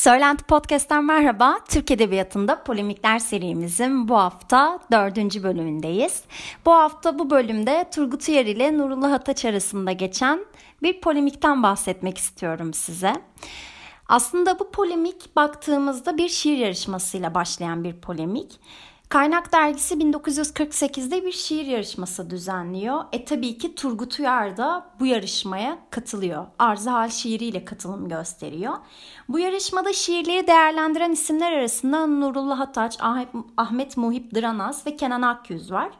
Söylenti 0.00 0.44
Podcast'ten 0.44 1.04
merhaba. 1.04 1.58
Türk 1.68 1.90
Edebiyatı'nda 1.90 2.62
Polemikler 2.62 3.18
serimizin 3.18 4.08
bu 4.08 4.16
hafta 4.16 4.78
dördüncü 4.92 5.42
bölümündeyiz. 5.42 6.24
Bu 6.66 6.72
hafta 6.72 7.18
bu 7.18 7.30
bölümde 7.30 7.90
Turgut 7.94 8.28
Uyar 8.28 8.44
ile 8.44 8.78
Nurullah 8.78 9.12
Ataç 9.12 9.44
arasında 9.44 9.92
geçen 9.92 10.44
bir 10.82 11.00
polemikten 11.00 11.62
bahsetmek 11.62 12.18
istiyorum 12.18 12.74
size. 12.74 13.12
Aslında 14.08 14.58
bu 14.58 14.70
polemik 14.70 15.36
baktığımızda 15.36 16.18
bir 16.18 16.28
şiir 16.28 16.56
yarışmasıyla 16.56 17.34
başlayan 17.34 17.84
bir 17.84 17.92
polemik. 17.92 18.60
Kaynak 19.10 19.52
Dergisi 19.52 19.94
1948'de 19.94 21.24
bir 21.24 21.32
şiir 21.32 21.66
yarışması 21.66 22.30
düzenliyor. 22.30 23.04
E 23.12 23.24
tabii 23.24 23.58
ki 23.58 23.74
Turgut 23.74 24.20
Uyar 24.20 24.56
da 24.56 24.86
bu 25.00 25.06
yarışmaya 25.06 25.78
katılıyor. 25.90 26.46
Arzı 26.58 26.90
Hal 26.90 27.08
şiiriyle 27.08 27.64
katılım 27.64 28.08
gösteriyor. 28.08 28.74
Bu 29.28 29.38
yarışmada 29.38 29.92
şiirleri 29.92 30.46
değerlendiren 30.46 31.12
isimler 31.12 31.52
arasında 31.52 32.06
Nurullah 32.06 32.60
Ataç, 32.60 32.98
Ahmet 33.56 33.96
Muhip 33.96 34.34
Dranaz 34.34 34.86
ve 34.86 34.96
Kenan 34.96 35.22
Akyüz 35.22 35.72
var. 35.72 35.90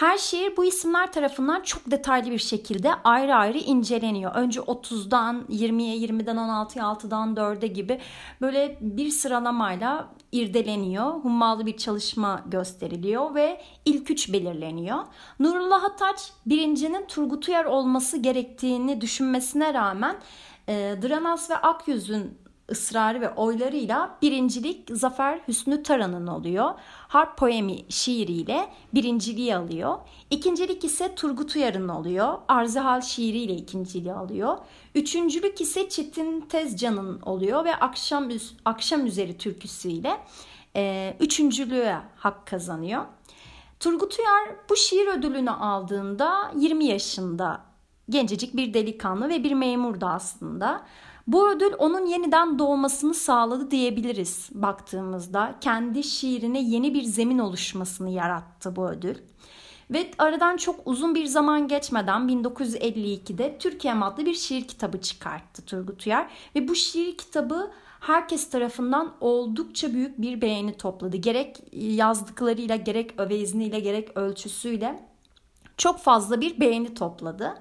Her 0.00 0.18
şiir 0.18 0.56
bu 0.56 0.64
isimler 0.64 1.12
tarafından 1.12 1.62
çok 1.62 1.90
detaylı 1.90 2.30
bir 2.30 2.38
şekilde 2.38 2.94
ayrı 3.04 3.34
ayrı 3.34 3.58
inceleniyor. 3.58 4.34
Önce 4.34 4.60
30'dan 4.60 5.44
20'ye, 5.48 5.96
20'den 5.96 6.36
16'ya, 6.36 6.84
6'dan 6.84 7.34
4'e 7.34 7.66
gibi 7.66 8.00
böyle 8.40 8.78
bir 8.80 9.10
sıralamayla 9.10 10.08
irdeleniyor. 10.32 11.06
Hummalı 11.06 11.66
bir 11.66 11.76
çalışma 11.76 12.42
gösteriliyor 12.46 13.34
ve 13.34 13.62
ilk 13.84 14.10
üç 14.10 14.32
belirleniyor. 14.32 14.98
Nurullah 15.40 15.84
Ataç 15.84 16.32
birincinin 16.46 17.06
Turgut 17.06 17.48
Uyar 17.48 17.64
olması 17.64 18.16
gerektiğini 18.16 19.00
düşünmesine 19.00 19.74
rağmen 19.74 20.16
e, 20.68 20.94
Dranas 21.02 21.50
ve 21.50 21.56
Akyüz'ün 21.56 22.38
ısrarı 22.70 23.20
ve 23.20 23.30
oylarıyla 23.30 24.18
birincilik 24.22 24.88
Zafer 24.90 25.40
Hüsnü 25.48 25.82
Taran'ın 25.82 26.26
oluyor. 26.26 26.70
Harp 27.08 27.36
poemi 27.36 27.76
şiiriyle 27.88 28.68
birinciliği 28.94 29.56
alıyor. 29.56 29.98
İkincilik 30.30 30.84
ise 30.84 31.14
Turgut 31.14 31.56
Uyar'ın 31.56 31.88
oluyor. 31.88 32.38
Arzihal 32.48 33.00
şiiriyle 33.00 33.54
ikinciliği 33.54 34.12
alıyor. 34.14 34.58
Üçüncülük 34.94 35.60
ise 35.60 35.88
Çetin 35.88 36.40
Tezcan'ın 36.40 37.20
oluyor 37.20 37.64
ve 37.64 37.76
Akşam, 37.76 38.28
Akşam 38.64 39.06
Üzeri 39.06 39.38
türküsüyle 39.38 40.16
e, 40.76 41.16
üçüncülüğe 41.20 41.96
hak 42.16 42.46
kazanıyor. 42.46 43.04
Turgut 43.80 44.18
Uyar 44.18 44.56
bu 44.70 44.76
şiir 44.76 45.06
ödülünü 45.06 45.50
aldığında 45.50 46.52
20 46.56 46.84
yaşında 46.84 47.60
gencecik 48.10 48.56
bir 48.56 48.74
delikanlı 48.74 49.28
ve 49.28 49.44
bir 49.44 49.52
memurdu 49.52 50.06
aslında. 50.06 50.86
Bu 51.30 51.50
ödül 51.50 51.72
onun 51.78 52.06
yeniden 52.06 52.58
doğmasını 52.58 53.14
sağladı 53.14 53.70
diyebiliriz 53.70 54.48
baktığımızda. 54.52 55.54
Kendi 55.60 56.04
şiirine 56.04 56.60
yeni 56.60 56.94
bir 56.94 57.02
zemin 57.02 57.38
oluşmasını 57.38 58.10
yarattı 58.10 58.76
bu 58.76 58.88
ödül. 58.88 59.14
Ve 59.90 60.10
aradan 60.18 60.56
çok 60.56 60.80
uzun 60.84 61.14
bir 61.14 61.26
zaman 61.26 61.68
geçmeden 61.68 62.20
1952'de 62.20 63.58
Türkiye 63.58 63.94
adlı 63.94 64.26
bir 64.26 64.34
şiir 64.34 64.68
kitabı 64.68 65.00
çıkarttı 65.00 65.64
Turgut 65.64 66.06
Uyar. 66.06 66.30
Ve 66.56 66.68
bu 66.68 66.74
şiir 66.74 67.16
kitabı 67.16 67.70
herkes 68.00 68.50
tarafından 68.50 69.12
oldukça 69.20 69.92
büyük 69.92 70.20
bir 70.20 70.40
beğeni 70.40 70.76
topladı. 70.76 71.16
Gerek 71.16 71.56
yazdıklarıyla, 71.72 72.76
gerek 72.76 73.20
övezniyle, 73.20 73.80
gerek 73.80 74.16
ölçüsüyle 74.16 75.02
çok 75.76 75.98
fazla 75.98 76.40
bir 76.40 76.60
beğeni 76.60 76.94
topladı. 76.94 77.54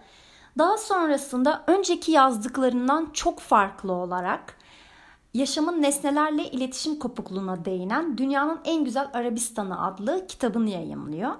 Daha 0.57 0.77
sonrasında 0.77 1.63
önceki 1.67 2.11
yazdıklarından 2.11 3.09
çok 3.13 3.39
farklı 3.39 3.93
olarak 3.93 4.55
yaşamın 5.33 5.81
nesnelerle 5.81 6.43
iletişim 6.51 6.99
kopukluğuna 6.99 7.65
değinen 7.65 8.17
Dünyanın 8.17 8.59
En 8.65 8.83
Güzel 8.83 9.09
Arabistanı 9.13 9.85
adlı 9.85 10.27
kitabını 10.27 10.69
yayımlıyor. 10.69 11.31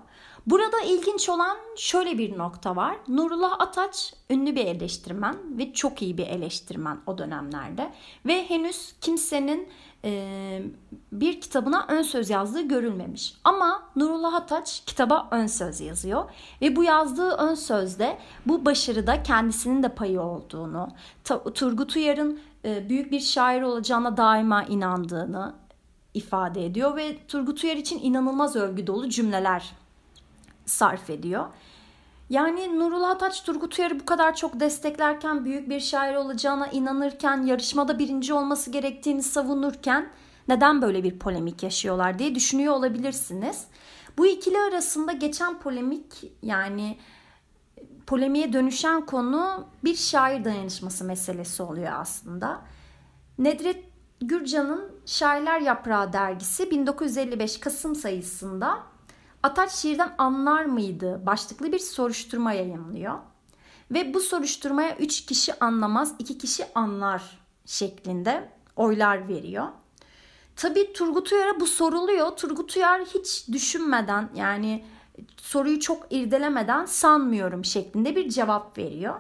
Burada 0.50 0.82
ilginç 0.82 1.30
olan 1.30 1.58
şöyle 1.76 2.18
bir 2.18 2.38
nokta 2.38 2.76
var. 2.76 2.98
Nurullah 3.08 3.56
Ataç 3.60 4.14
ünlü 4.30 4.56
bir 4.56 4.66
eleştirmen 4.66 5.58
ve 5.58 5.74
çok 5.74 6.02
iyi 6.02 6.18
bir 6.18 6.28
eleştirmen 6.28 6.98
o 7.08 7.18
dönemlerde. 7.18 7.92
Ve 8.26 8.50
henüz 8.50 8.94
kimsenin 9.02 9.68
e, 10.06 10.62
bir 11.12 11.42
kitabına 11.42 11.86
ön 11.88 12.02
söz 12.02 12.30
yazdığı 12.30 12.62
görülmemiş. 12.62 13.34
Ama 13.44 13.84
Nurullah 13.96 14.34
Ataç 14.34 14.84
kitaba 14.86 15.28
ön 15.32 15.48
söz 15.48 15.82
yazıyor. 15.82 16.30
Ve 16.62 16.76
bu 16.76 16.84
yazdığı 16.84 17.32
ön 17.32 17.56
sözde 17.56 18.18
bu 18.46 18.66
başarıda 18.66 19.24
kendisinin 19.24 19.84
de 19.84 19.90
payı 19.90 20.22
olduğunu, 20.22 20.88
Turgut 21.54 21.96
Uyar'ın 21.96 22.40
e, 22.66 22.90
büyük 22.90 23.12
bir 23.12 23.20
şair 23.20 23.62
olacağına 23.62 24.18
daima 24.18 24.64
inandığını 24.64 25.54
ifade 26.14 26.66
ediyor. 26.66 26.96
Ve 26.96 27.18
Turgut 27.28 27.64
Uyar 27.64 27.76
için 27.76 28.00
inanılmaz 28.04 28.56
övgü 28.56 28.88
dolu 28.88 29.10
cümleler 29.10 29.74
sarf 30.70 31.10
ediyor. 31.10 31.46
Yani 32.30 32.80
Nurullah 32.80 33.10
Ataç 33.10 33.44
Turgut 33.44 33.80
Uyar'ı 33.80 34.00
bu 34.00 34.06
kadar 34.06 34.36
çok 34.36 34.60
desteklerken, 34.60 35.46
büyük 35.46 35.70
bir 35.70 35.80
şair 35.80 36.16
olacağına 36.16 36.68
inanırken, 36.68 37.42
yarışmada 37.42 38.00
birinci 38.00 38.34
olması 38.34 38.72
gerektiğini 38.72 39.24
savunurken 39.24 40.10
neden 40.48 40.82
böyle 40.82 41.04
bir 41.04 41.20
polemik 41.20 41.64
yaşıyorlar 41.64 42.20
diye 42.20 42.36
düşünüyor 42.36 42.74
olabilirsiniz. 42.74 43.66
Bu 44.18 44.28
ikili 44.28 44.60
arasında 44.60 45.12
geçen 45.12 45.60
polemik 45.60 46.32
yani 46.44 46.98
polemiğe 48.08 48.54
dönüşen 48.54 49.06
konu 49.06 49.66
bir 49.84 49.96
şair 49.96 50.46
dayanışması 50.46 51.06
meselesi 51.06 51.64
oluyor 51.64 51.92
aslında. 51.96 52.62
Nedret 53.38 53.84
Gürcan'ın 54.22 54.92
Şairler 55.06 55.62
Yaprağı 55.62 56.14
dergisi 56.14 56.72
1955 56.72 57.60
Kasım 57.60 57.96
sayısında 57.96 58.80
Ataç 59.44 59.72
şiirden 59.72 60.16
anlar 60.18 60.66
mıydı 60.66 61.22
başlıklı 61.26 61.72
bir 61.72 61.80
soruşturma 61.80 62.54
yayınlıyor. 62.54 63.20
Ve 63.92 64.14
bu 64.14 64.20
soruşturmaya 64.20 64.98
3 64.98 65.26
kişi 65.26 65.60
anlamaz, 65.60 66.16
2 66.20 66.38
kişi 66.38 66.66
anlar 66.76 67.40
şeklinde 67.66 68.50
oylar 68.76 69.28
veriyor. 69.28 69.68
Tabii 70.56 70.94
Turgut 70.94 71.32
Uyar'a 71.32 71.60
bu 71.60 71.68
soruluyor. 71.68 72.38
Turgut 72.38 72.76
Uyar 72.76 73.02
hiç 73.02 73.48
düşünmeden 73.52 74.30
yani 74.36 74.86
soruyu 75.38 75.80
çok 75.80 76.08
irdelemeden 76.10 76.86
sanmıyorum 76.86 77.66
şeklinde 77.66 78.16
bir 78.16 78.30
cevap 78.30 78.78
veriyor. 78.78 79.16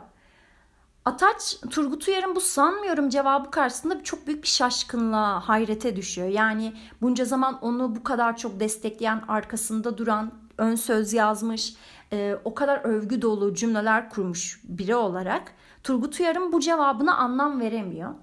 Ataç 1.05 1.57
Turgut 1.69 2.07
Uyar'ın 2.07 2.35
bu 2.35 2.41
sanmıyorum 2.41 3.09
cevabı 3.09 3.51
karşısında 3.51 4.03
çok 4.03 4.27
büyük 4.27 4.43
bir 4.43 4.47
şaşkınlığa, 4.47 5.39
hayrete 5.39 5.95
düşüyor. 5.95 6.27
Yani 6.27 6.73
bunca 7.01 7.25
zaman 7.25 7.59
onu 7.61 7.95
bu 7.95 8.03
kadar 8.03 8.37
çok 8.37 8.59
destekleyen, 8.59 9.23
arkasında 9.27 9.97
duran, 9.97 10.31
ön 10.57 10.75
söz 10.75 11.13
yazmış, 11.13 11.75
e, 12.13 12.35
o 12.43 12.53
kadar 12.53 12.77
övgü 12.83 13.21
dolu 13.21 13.53
cümleler 13.53 14.09
kurmuş 14.09 14.61
biri 14.63 14.95
olarak 14.95 15.53
Turgut 15.83 16.19
Uyar'ın 16.19 16.51
bu 16.51 16.59
cevabına 16.59 17.15
anlam 17.15 17.59
veremiyor. 17.59 18.13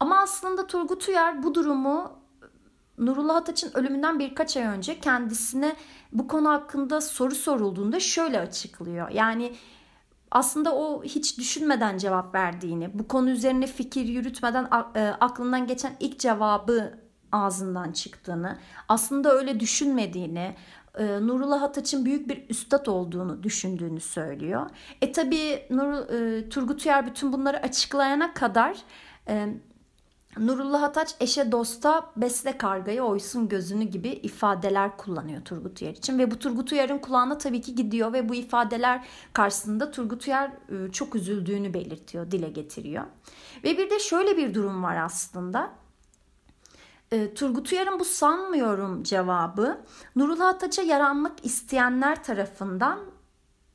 Ama 0.00 0.18
aslında 0.18 0.66
Turgut 0.66 1.08
Uyar 1.08 1.42
bu 1.42 1.54
durumu 1.54 2.12
Nurullah 2.98 3.36
Ataç'ın 3.36 3.70
ölümünden 3.74 4.18
birkaç 4.18 4.56
ay 4.56 4.62
önce 4.62 5.00
kendisine 5.00 5.76
bu 6.12 6.28
konu 6.28 6.48
hakkında 6.48 7.00
soru 7.00 7.34
sorulduğunda 7.34 8.00
şöyle 8.00 8.40
açıklıyor. 8.40 9.08
Yani 9.10 9.52
aslında 10.30 10.74
o 10.74 11.04
hiç 11.04 11.38
düşünmeden 11.38 11.98
cevap 11.98 12.34
verdiğini, 12.34 12.98
bu 12.98 13.08
konu 13.08 13.30
üzerine 13.30 13.66
fikir 13.66 14.04
yürütmeden 14.04 14.68
e, 14.94 15.00
aklından 15.20 15.66
geçen 15.66 15.96
ilk 16.00 16.18
cevabı 16.18 16.98
ağzından 17.32 17.92
çıktığını, 17.92 18.58
aslında 18.88 19.32
öyle 19.32 19.60
düşünmediğini, 19.60 20.54
e, 20.98 21.04
Nurullah 21.04 21.62
Ataç'ın 21.62 22.04
büyük 22.04 22.28
bir 22.28 22.48
üstad 22.48 22.86
olduğunu 22.86 23.42
düşündüğünü 23.42 24.00
söylüyor. 24.00 24.70
E 25.02 25.12
tabi 25.12 25.66
Nur, 25.70 25.92
e, 25.92 26.48
Turgut 26.48 26.86
Uyar 26.86 27.06
bütün 27.06 27.32
bunları 27.32 27.56
açıklayana 27.56 28.34
kadar 28.34 28.78
Nurullah 30.36 30.82
Ataç 30.82 31.14
eşe 31.20 31.52
dosta 31.52 32.10
besle 32.16 32.58
kargayı 32.58 33.02
oysun 33.02 33.48
gözünü 33.48 33.84
gibi 33.84 34.08
ifadeler 34.08 34.96
kullanıyor 34.96 35.44
Turgut 35.44 35.82
Uyar 35.82 35.92
için. 35.92 36.18
Ve 36.18 36.30
bu 36.30 36.38
Turgut 36.38 36.72
Uyar'ın 36.72 36.98
kulağına 36.98 37.38
tabii 37.38 37.60
ki 37.60 37.74
gidiyor 37.74 38.12
ve 38.12 38.28
bu 38.28 38.34
ifadeler 38.34 39.06
karşısında 39.32 39.90
Turgut 39.90 40.26
Uyar 40.26 40.48
e, 40.48 40.92
çok 40.92 41.14
üzüldüğünü 41.14 41.74
belirtiyor, 41.74 42.30
dile 42.30 42.48
getiriyor. 42.48 43.04
Ve 43.64 43.78
bir 43.78 43.90
de 43.90 43.98
şöyle 43.98 44.36
bir 44.36 44.54
durum 44.54 44.82
var 44.82 44.96
aslında. 44.96 45.70
E, 47.12 47.34
Turgut 47.34 47.72
Uyar'ın 47.72 48.00
bu 48.00 48.04
sanmıyorum 48.04 49.02
cevabı 49.02 49.80
Nurullah 50.16 50.48
Ataç'a 50.48 50.82
yaranmak 50.82 51.44
isteyenler 51.44 52.24
tarafından 52.24 52.98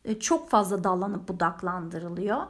e, 0.05 0.19
çok 0.19 0.49
fazla 0.49 0.83
dallanıp 0.83 1.27
budaklandırılıyor. 1.27 2.41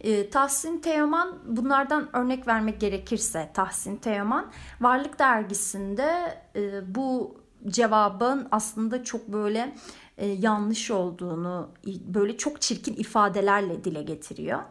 E, 0.00 0.30
Tahsin 0.30 0.78
Teoman 0.78 1.38
bunlardan 1.46 2.16
örnek 2.16 2.48
vermek 2.48 2.80
gerekirse 2.80 3.50
Tahsin 3.54 3.96
Teoman 3.96 4.52
Varlık 4.80 5.18
Dergisi'nde 5.18 6.38
e, 6.56 6.94
bu 6.94 7.36
cevabın 7.68 8.48
aslında 8.50 9.04
çok 9.04 9.28
böyle 9.28 9.76
e, 10.18 10.26
yanlış 10.26 10.90
olduğunu 10.90 11.70
böyle 11.86 12.36
çok 12.36 12.60
çirkin 12.60 12.94
ifadelerle 12.94 13.84
dile 13.84 14.02
getiriyor. 14.02 14.62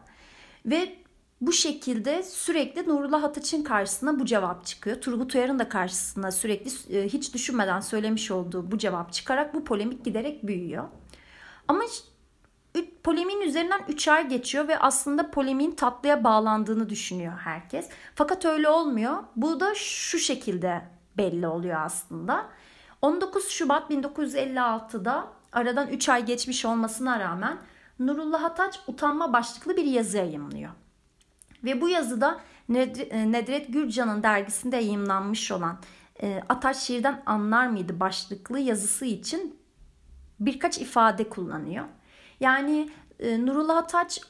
Ve 0.66 0.96
bu 1.40 1.52
şekilde 1.52 2.22
sürekli 2.22 2.88
Nurullah 2.88 3.24
Ataç'ın 3.24 3.62
karşısına 3.62 4.18
bu 4.18 4.24
cevap 4.24 4.66
çıkıyor. 4.66 5.00
Turgut 5.00 5.34
Uyar'ın 5.34 5.58
da 5.58 5.68
karşısına 5.68 6.30
sürekli 6.30 6.96
e, 6.98 7.08
hiç 7.08 7.34
düşünmeden 7.34 7.80
söylemiş 7.80 8.30
olduğu 8.30 8.70
bu 8.70 8.78
cevap 8.78 9.12
çıkarak 9.12 9.54
bu 9.54 9.64
polemik 9.64 10.04
giderek 10.04 10.46
büyüyor. 10.46 10.84
Ama 11.68 11.82
polemiğin 12.84 13.40
üzerinden 13.40 13.80
3 13.88 14.08
ay 14.08 14.28
geçiyor 14.28 14.68
ve 14.68 14.78
aslında 14.78 15.30
polemiğin 15.30 15.70
tatlıya 15.70 16.24
bağlandığını 16.24 16.88
düşünüyor 16.88 17.38
herkes. 17.38 17.88
Fakat 18.14 18.44
öyle 18.44 18.68
olmuyor. 18.68 19.16
Bu 19.36 19.60
da 19.60 19.74
şu 19.74 20.18
şekilde 20.18 20.82
belli 21.18 21.46
oluyor 21.46 21.80
aslında. 21.80 22.46
19 23.02 23.48
Şubat 23.48 23.90
1956'da 23.90 25.26
aradan 25.52 25.88
3 25.88 26.08
ay 26.08 26.24
geçmiş 26.24 26.64
olmasına 26.64 27.20
rağmen 27.20 27.58
Nurullah 27.98 28.44
Ataç 28.44 28.80
utanma 28.86 29.32
başlıklı 29.32 29.76
bir 29.76 29.84
yazı 29.84 30.16
yayımlıyor. 30.16 30.70
Ve 31.64 31.80
bu 31.80 31.88
yazıda 31.88 32.40
e, 32.74 33.32
Nedret 33.32 33.72
Gürcan'ın 33.72 34.22
dergisinde 34.22 34.76
yayımlanmış 34.76 35.52
olan 35.52 35.78
e, 36.22 36.42
Ataç 36.48 36.76
şiirden 36.76 37.22
anlar 37.26 37.66
mıydı 37.66 38.00
başlıklı 38.00 38.58
yazısı 38.58 39.04
için 39.04 39.58
birkaç 40.40 40.78
ifade 40.78 41.28
kullanıyor. 41.28 41.84
Yani 42.40 42.90
e, 43.20 43.46
Nurullah 43.46 43.76
Ataç 43.76 44.20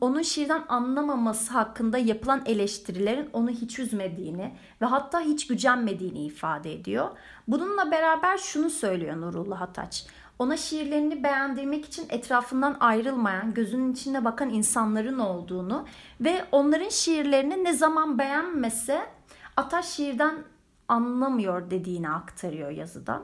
onun 0.00 0.22
şiirden 0.22 0.64
anlamaması 0.68 1.52
hakkında 1.52 1.98
yapılan 1.98 2.42
eleştirilerin 2.46 3.30
onu 3.32 3.50
hiç 3.50 3.78
üzmediğini 3.78 4.54
ve 4.80 4.86
hatta 4.86 5.20
hiç 5.20 5.46
gücenmediğini 5.46 6.24
ifade 6.24 6.72
ediyor. 6.72 7.08
Bununla 7.48 7.90
beraber 7.90 8.38
şunu 8.38 8.70
söylüyor 8.70 9.20
Nurullah 9.20 9.62
Ataç 9.62 10.06
ona 10.40 10.56
şiirlerini 10.56 11.24
beğendirmek 11.24 11.86
için 11.86 12.06
etrafından 12.08 12.76
ayrılmayan, 12.80 13.54
gözünün 13.54 13.92
içine 13.92 14.24
bakan 14.24 14.50
insanların 14.50 15.18
olduğunu 15.18 15.86
ve 16.20 16.44
onların 16.52 16.88
şiirlerini 16.88 17.64
ne 17.64 17.72
zaman 17.72 18.18
beğenmese 18.18 19.06
Ataş 19.56 19.86
şiirden 19.86 20.34
anlamıyor 20.88 21.70
dediğini 21.70 22.10
aktarıyor 22.10 22.70
yazıda. 22.70 23.22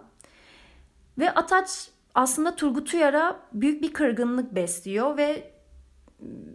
Ve 1.18 1.34
Ataç 1.34 1.90
aslında 2.16 2.56
Turgut 2.56 2.94
Uyar'a 2.94 3.36
büyük 3.52 3.82
bir 3.82 3.92
kırgınlık 3.92 4.54
besliyor 4.54 5.16
ve 5.16 5.52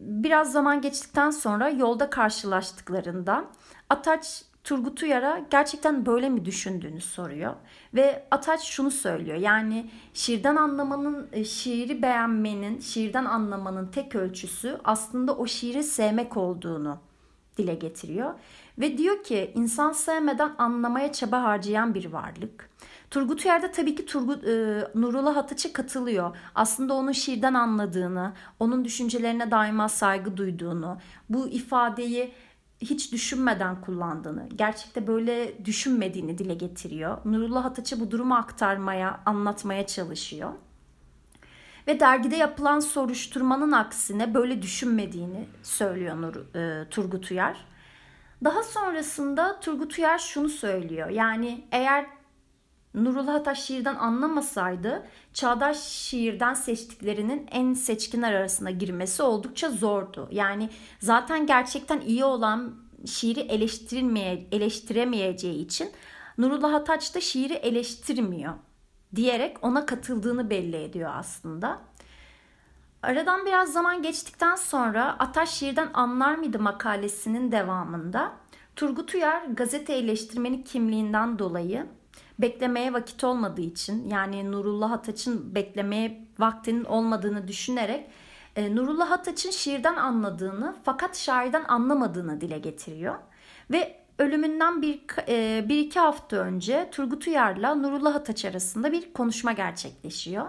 biraz 0.02 0.52
zaman 0.52 0.82
geçtikten 0.82 1.30
sonra 1.30 1.70
yolda 1.70 2.10
karşılaştıklarında 2.10 3.46
Ataç 3.90 4.44
Turgut 4.64 5.04
Uyar'a 5.04 5.42
gerçekten 5.52 6.06
böyle 6.06 6.30
mi 6.30 6.46
düşündüğünü 6.46 7.02
soruyor. 7.02 7.54
Ve 7.94 8.28
Ataç 8.32 8.62
şunu 8.64 8.92
söylüyor. 8.92 9.38
Yani 9.38 9.90
şiirden 10.14 10.56
anlamanın, 10.56 11.28
e, 11.32 11.44
şiiri 11.44 12.02
beğenmenin, 12.02 12.80
şiirden 12.80 13.26
anlamanın 13.26 13.88
tek 13.88 14.16
ölçüsü 14.16 14.78
aslında 14.84 15.38
o 15.38 15.48
şiiri 15.48 15.84
sevmek 15.84 16.38
olduğunu 16.38 16.98
dile 17.58 17.76
getiriyor. 17.76 18.34
Ve 18.80 18.98
diyor 18.98 19.24
ki 19.24 19.52
insan 19.56 19.92
sevmeden 19.92 20.52
anlamaya 20.58 21.12
çaba 21.12 21.44
harcayan 21.44 21.94
bir 21.94 22.06
varlık. 22.06 22.70
Turgut 23.12 23.46
Uyar 23.46 23.62
da 23.62 23.72
tabii 23.72 23.96
ki 23.96 24.06
Turgut, 24.06 24.48
e, 24.48 24.88
Nurullah 24.96 25.38
Ataç'a 25.38 25.74
katılıyor. 25.74 26.38
Aslında 26.56 26.94
onun 26.94 27.12
şiirden 27.12 27.54
anladığını, 27.54 28.34
onun 28.60 28.86
düşüncelerine 28.86 29.52
daima 29.52 29.90
saygı 29.90 30.38
duyduğunu, 30.38 30.98
bu 31.30 31.48
ifadeyi 31.48 32.34
hiç 32.82 33.12
düşünmeden 33.12 33.82
kullandığını, 33.82 34.50
gerçekte 34.56 35.08
böyle 35.08 35.66
düşünmediğini 35.66 36.38
dile 36.38 36.54
getiriyor. 36.54 37.18
Nurullah 37.26 37.66
Ataç'a 37.66 38.00
bu 38.00 38.12
durumu 38.12 38.36
aktarmaya, 38.36 39.20
anlatmaya 39.26 39.88
çalışıyor. 39.88 40.52
Ve 41.88 42.00
dergide 42.00 42.36
yapılan 42.36 42.80
soruşturmanın 42.80 43.72
aksine 43.72 44.34
böyle 44.34 44.62
düşünmediğini 44.62 45.46
söylüyor 45.64 46.22
Nur, 46.22 46.56
e, 46.56 46.90
Turgut 46.90 47.32
Uyar. 47.32 47.71
Daha 48.44 48.64
sonrasında 48.64 49.60
Turgut 49.60 49.98
Uyar 49.98 50.20
şunu 50.20 50.50
söylüyor. 50.50 51.10
Yani 51.10 51.64
eğer 51.72 52.06
Nurullah 52.94 53.36
Ataş 53.36 53.64
şiirden 53.64 53.96
anlamasaydı 53.96 55.08
çağdaş 55.34 55.84
şiirden 55.84 56.54
seçtiklerinin 56.54 57.48
en 57.52 57.74
seçkinler 57.74 58.34
arasına 58.34 58.72
girmesi 58.72 59.24
oldukça 59.24 59.70
zordu. 59.70 60.30
Yani 60.32 60.70
zaten 61.00 61.48
gerçekten 61.48 62.02
iyi 62.02 62.26
olan 62.26 62.76
şiiri 63.06 63.40
eleştirilmeye, 63.40 64.48
eleştiremeyeceği 64.52 65.66
için 65.66 65.92
Nurullah 66.38 66.74
Ataç 66.74 67.16
da 67.16 67.22
şiiri 67.22 67.54
eleştirmiyor 67.54 68.54
diyerek 69.16 69.64
ona 69.64 69.86
katıldığını 69.86 70.50
belli 70.50 70.76
ediyor 70.76 71.12
aslında. 71.16 71.82
Aradan 73.04 73.46
biraz 73.46 73.74
zaman 73.74 74.02
geçtikten 74.02 74.56
sonra 74.56 75.16
Ataş 75.20 75.50
şiirden 75.50 75.90
anlar 75.94 76.36
mıydı 76.36 76.60
makalesinin 76.60 77.52
devamında 77.52 78.32
Turgut 78.76 79.16
Uyar 79.16 79.44
gazete 79.46 79.94
eleştirmeni 79.94 80.64
kimliğinden 80.64 81.40
dolayı 81.40 81.86
beklemeye 82.40 82.94
vakit 82.94 83.24
olmadığı 83.24 83.62
için 83.62 84.10
yani 84.10 84.52
Nurullah 84.52 84.92
Ataç'ın 84.92 85.56
beklemeye 85.56 86.26
vaktinin 86.40 86.84
olmadığını 86.84 87.48
düşünerek 87.48 88.10
e, 88.56 88.76
Nurullah 88.76 89.12
Ataç'ın 89.12 89.52
şiirden 89.52 89.96
anladığını 89.96 90.76
fakat 90.84 91.18
şairden 91.18 91.64
anlamadığını 91.64 92.42
dile 92.42 92.60
getiriyor. 92.60 93.16
Ve 93.72 93.98
ölümünden 94.20 94.82
bir, 94.82 95.02
e, 95.28 95.70
bir 95.70 95.80
iki 95.80 96.00
hafta 96.00 96.38
önce 96.38 96.90
Turgut 96.92 97.28
Uyar'la 97.28 97.76
Nurullah 97.76 98.16
Ataç 98.16 98.46
arasında 98.46 98.92
bir 98.92 99.14
konuşma 99.14 99.52
gerçekleşiyor. 99.52 100.46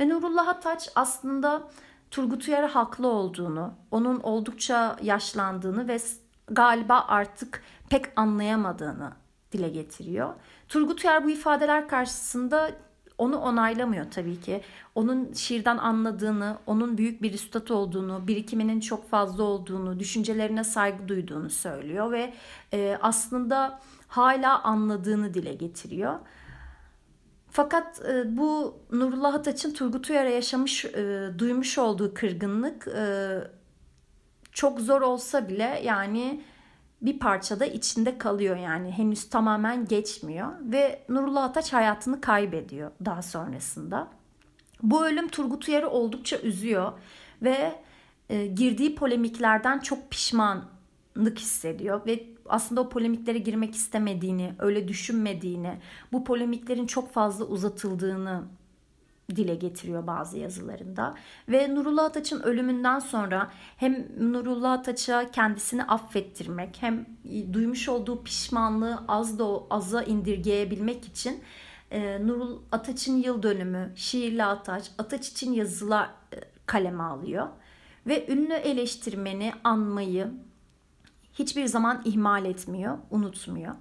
Ve 0.00 0.08
Nurullah 0.08 0.48
Ataç 0.48 0.88
aslında 0.94 1.62
Turgut 2.10 2.48
Uyar'a 2.48 2.74
haklı 2.74 3.06
olduğunu, 3.08 3.74
onun 3.90 4.20
oldukça 4.20 4.96
yaşlandığını 5.02 5.88
ve 5.88 5.98
galiba 6.46 7.04
artık 7.08 7.62
pek 7.90 8.04
anlayamadığını 8.16 9.12
dile 9.52 9.68
getiriyor. 9.68 10.34
Turgut 10.68 11.04
Uyar 11.04 11.24
bu 11.24 11.30
ifadeler 11.30 11.88
karşısında 11.88 12.70
onu 13.18 13.38
onaylamıyor 13.38 14.10
tabii 14.10 14.40
ki. 14.40 14.60
Onun 14.94 15.32
şiirden 15.32 15.78
anladığını, 15.78 16.58
onun 16.66 16.98
büyük 16.98 17.22
bir 17.22 17.34
üstad 17.34 17.68
olduğunu, 17.68 18.28
birikiminin 18.28 18.80
çok 18.80 19.10
fazla 19.10 19.42
olduğunu, 19.42 20.00
düşüncelerine 20.00 20.64
saygı 20.64 21.08
duyduğunu 21.08 21.50
söylüyor 21.50 22.12
ve 22.12 22.34
e, 22.72 22.98
aslında 23.02 23.80
hala 24.08 24.62
anladığını 24.62 25.34
dile 25.34 25.54
getiriyor. 25.54 26.18
Fakat 27.56 28.02
e, 28.08 28.36
bu 28.36 28.78
Nurullah 28.92 29.34
Ataç'ın 29.34 29.72
Turgut 29.72 30.10
Uyar'a 30.10 30.28
yaşamış, 30.28 30.84
e, 30.84 31.28
duymuş 31.38 31.78
olduğu 31.78 32.14
kırgınlık 32.14 32.88
e, 32.88 33.38
çok 34.52 34.80
zor 34.80 35.02
olsa 35.02 35.48
bile 35.48 35.80
yani 35.84 36.44
bir 37.02 37.18
parçada 37.18 37.66
içinde 37.66 38.18
kalıyor 38.18 38.56
yani 38.56 38.90
henüz 38.90 39.28
tamamen 39.28 39.84
geçmiyor 39.84 40.48
ve 40.60 41.02
Nurullah 41.08 41.44
Ataç 41.44 41.72
hayatını 41.72 42.20
kaybediyor 42.20 42.90
daha 43.04 43.22
sonrasında. 43.22 44.08
Bu 44.82 45.06
ölüm 45.06 45.28
Turgut 45.28 45.68
Uyar'ı 45.68 45.90
oldukça 45.90 46.38
üzüyor 46.38 46.92
ve 47.42 47.74
e, 48.28 48.46
girdiği 48.46 48.94
polemiklerden 48.94 49.78
çok 49.78 50.10
pişmanlık 50.10 51.38
hissediyor 51.38 52.06
ve 52.06 52.35
aslında 52.48 52.80
o 52.80 52.88
polemiklere 52.88 53.38
girmek 53.38 53.74
istemediğini, 53.74 54.52
öyle 54.58 54.88
düşünmediğini, 54.88 55.78
bu 56.12 56.24
polemiklerin 56.24 56.86
çok 56.86 57.12
fazla 57.12 57.44
uzatıldığını 57.44 58.42
dile 59.36 59.54
getiriyor 59.54 60.06
bazı 60.06 60.38
yazılarında. 60.38 61.14
Ve 61.48 61.74
Nurullah 61.74 62.04
Ataç'ın 62.04 62.40
ölümünden 62.40 62.98
sonra 62.98 63.50
hem 63.76 64.06
Nurullah 64.18 64.72
Ataç'a 64.72 65.30
kendisini 65.30 65.84
affettirmek 65.84 66.76
hem 66.80 67.06
duymuş 67.52 67.88
olduğu 67.88 68.22
pişmanlığı 68.22 68.98
az 69.08 69.38
da 69.38 69.46
aza 69.70 70.02
indirgeyebilmek 70.02 71.04
için 71.04 71.40
e, 71.90 72.26
Nurul 72.26 72.58
Ataç'ın 72.72 73.16
yıl 73.16 73.42
dönümü, 73.42 73.92
Şiirli 73.96 74.44
Ataç, 74.44 74.90
Ataç 74.98 75.28
için 75.28 75.52
yazılar 75.52 76.08
e, 76.32 76.36
kaleme 76.66 77.02
alıyor. 77.02 77.48
Ve 78.06 78.32
ünlü 78.32 78.54
eleştirmeni 78.54 79.52
anmayı 79.64 80.30
hiçbir 81.38 81.66
zaman 81.66 82.02
ihmal 82.04 82.44
etmiyor, 82.44 82.98
unutmuyor. 83.10 83.74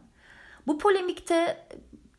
Bu 0.68 0.78
polemikte 0.78 1.68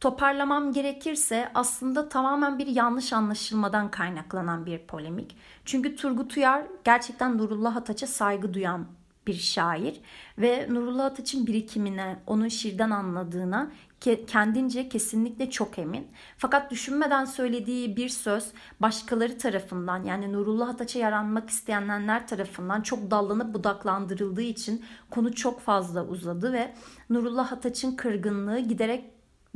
toparlamam 0.00 0.72
gerekirse 0.72 1.50
aslında 1.54 2.08
tamamen 2.08 2.58
bir 2.58 2.66
yanlış 2.66 3.12
anlaşılmadan 3.12 3.90
kaynaklanan 3.90 4.66
bir 4.66 4.78
polemik. 4.78 5.36
Çünkü 5.64 5.96
Turgut 5.96 6.36
Uyar 6.36 6.62
gerçekten 6.84 7.38
Nurullah 7.38 7.76
Ataç'a 7.76 8.06
saygı 8.06 8.54
duyan 8.54 8.86
bir 9.26 9.34
şair 9.34 10.00
ve 10.38 10.66
Nurullah 10.70 11.04
Ataç'ın 11.04 11.46
birikimine, 11.46 12.18
onun 12.26 12.48
şiirden 12.48 12.90
anladığına 12.90 13.70
kendince 14.00 14.88
kesinlikle 14.88 15.50
çok 15.50 15.78
emin. 15.78 16.06
Fakat 16.36 16.70
düşünmeden 16.70 17.24
söylediği 17.24 17.96
bir 17.96 18.08
söz 18.08 18.52
başkaları 18.80 19.38
tarafından 19.38 20.04
yani 20.04 20.32
Nurullah 20.32 20.68
Ataç'a 20.68 20.98
yaranmak 20.98 21.50
isteyenler 21.50 22.28
tarafından 22.28 22.80
çok 22.80 23.10
dallanıp 23.10 23.54
budaklandırıldığı 23.54 24.42
için 24.42 24.84
konu 25.10 25.34
çok 25.34 25.60
fazla 25.60 26.06
uzadı 26.06 26.52
ve 26.52 26.74
Nurullah 27.10 27.52
Ataç'ın 27.52 27.96
kırgınlığı 27.96 28.58
giderek 28.58 29.04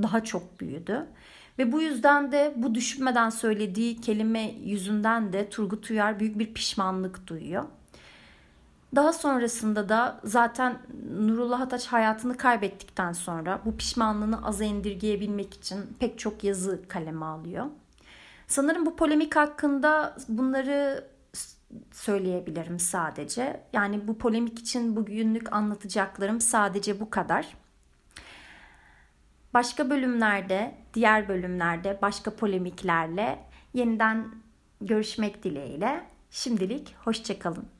daha 0.02 0.24
çok 0.24 0.60
büyüdü. 0.60 1.06
Ve 1.58 1.72
bu 1.72 1.82
yüzden 1.82 2.32
de 2.32 2.54
bu 2.56 2.74
düşünmeden 2.74 3.30
söylediği 3.30 4.00
kelime 4.00 4.52
yüzünden 4.64 5.32
de 5.32 5.50
Turgut 5.50 5.90
Uyar 5.90 6.20
büyük 6.20 6.38
bir 6.38 6.54
pişmanlık 6.54 7.26
duyuyor. 7.26 7.64
Daha 8.94 9.12
sonrasında 9.12 9.88
da 9.88 10.20
zaten 10.24 10.78
Nurullah 11.18 11.60
Ataç 11.60 11.86
hayatını 11.86 12.36
kaybettikten 12.36 13.12
sonra 13.12 13.60
bu 13.64 13.76
pişmanlığını 13.76 14.46
aza 14.46 14.64
indirgeyebilmek 14.64 15.54
için 15.54 15.96
pek 15.98 16.18
çok 16.18 16.44
yazı 16.44 16.88
kaleme 16.88 17.24
alıyor. 17.24 17.66
Sanırım 18.46 18.86
bu 18.86 18.96
polemik 18.96 19.36
hakkında 19.36 20.16
bunları 20.28 21.04
söyleyebilirim 21.92 22.78
sadece. 22.78 23.60
Yani 23.72 24.08
bu 24.08 24.18
polemik 24.18 24.58
için 24.58 24.96
bugünlük 24.96 25.52
anlatacaklarım 25.52 26.40
sadece 26.40 27.00
bu 27.00 27.10
kadar. 27.10 27.56
Başka 29.54 29.90
bölümlerde, 29.90 30.74
diğer 30.94 31.28
bölümlerde 31.28 31.98
başka 32.02 32.36
polemiklerle 32.36 33.38
yeniden 33.74 34.34
görüşmek 34.80 35.44
dileğiyle. 35.44 36.04
Şimdilik 36.30 36.96
hoşçakalın. 37.04 37.79